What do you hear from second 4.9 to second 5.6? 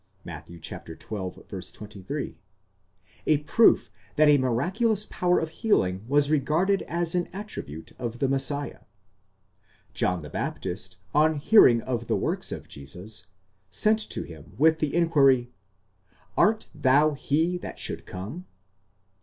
power of